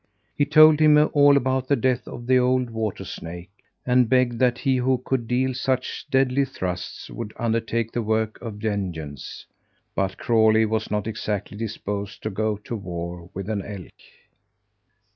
He 0.35 0.45
told 0.47 0.79
him 0.79 0.97
all 1.13 1.37
about 1.37 1.67
the 1.67 1.75
death 1.75 2.07
of 2.07 2.25
the 2.25 2.39
old 2.39 2.71
water 2.71 3.05
snake, 3.05 3.51
and 3.85 4.09
begged 4.09 4.39
that 4.39 4.57
he 4.57 4.77
who 4.77 4.97
could 5.05 5.27
deal 5.27 5.53
such 5.53 6.07
deadly 6.09 6.43
thrusts 6.43 7.07
would 7.11 7.33
undertake 7.37 7.91
the 7.91 8.01
work 8.01 8.41
of 8.41 8.55
vengeance. 8.55 9.45
But 9.93 10.17
Crawlie 10.17 10.65
was 10.65 10.89
not 10.89 11.05
exactly 11.05 11.55
disposed 11.55 12.23
to 12.23 12.31
go 12.31 12.57
to 12.57 12.75
war 12.75 13.29
with 13.35 13.47
an 13.47 13.61
elk. 13.61 13.93